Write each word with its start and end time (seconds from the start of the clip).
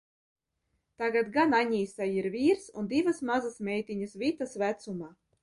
Tagad 1.03 1.29
gan 1.35 1.53
Aņīsai 1.57 2.07
ir 2.21 2.29
vīrs 2.37 2.65
un 2.83 2.89
divas 2.95 3.21
mazas 3.33 3.61
meitiņas 3.69 4.19
Vitas 4.25 4.59
vecumā. 4.65 5.15